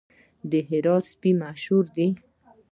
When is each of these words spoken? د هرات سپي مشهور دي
د 0.49 0.51
هرات 0.67 1.03
سپي 1.11 1.31
مشهور 1.43 1.85
دي 1.97 2.07